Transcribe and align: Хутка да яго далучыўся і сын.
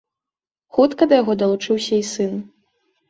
Хутка 0.77 1.07
да 1.11 1.19
яго 1.21 1.35
далучыўся 1.41 1.93
і 2.01 2.11
сын. 2.17 2.33